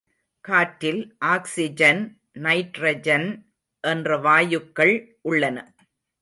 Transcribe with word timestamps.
காற்றில் 0.45 1.01
oxygen, 1.19 2.01
nitrogen 2.37 3.27
என்ற 3.83 4.17
வாயுக்கள் 4.17 4.95
உள்ளன. 5.21 5.57